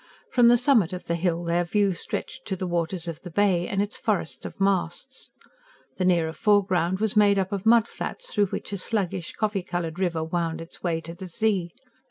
From 0.31 0.47
the 0.47 0.57
summit 0.57 0.93
of 0.93 1.03
the 1.05 1.13
hill 1.13 1.43
their 1.43 1.63
view 1.63 1.93
stretched 1.93 2.47
to 2.47 2.55
the 2.55 2.65
waters 2.65 3.07
of 3.07 3.21
the 3.21 3.29
Bay, 3.29 3.67
and 3.67 3.83
its 3.83 3.95
forest 3.97 4.47
of 4.47 4.59
masts. 4.59 5.29
The 5.97 6.05
nearer 6.05 6.33
foreground 6.33 6.99
was 6.99 7.15
made 7.15 7.37
up 7.37 7.51
of 7.51 7.67
mud 7.67 7.87
flats, 7.87 8.33
through 8.33 8.47
which 8.47 8.73
a 8.73 8.79
sluggish, 8.79 9.33
coffee 9.33 9.61
coloured 9.61 9.99
river 9.99 10.23
wound 10.23 10.59
its 10.59 10.81
way 10.81 11.01
to 11.01 11.13
the 11.13 11.27
sea. 11.27 11.69